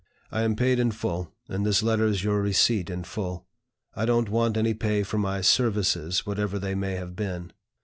[0.31, 3.45] I am paid in full, and this letter is your receipt in full.
[3.95, 7.53] I don't want any pay for my 'services,' whatever they may have been.